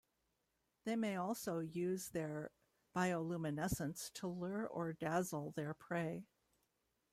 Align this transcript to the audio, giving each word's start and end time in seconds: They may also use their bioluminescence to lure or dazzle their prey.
They 0.83 0.95
may 0.95 1.15
also 1.15 1.59
use 1.59 2.09
their 2.09 2.49
bioluminescence 2.95 4.11
to 4.13 4.25
lure 4.25 4.65
or 4.65 4.93
dazzle 4.93 5.51
their 5.51 5.75
prey. 5.75 6.23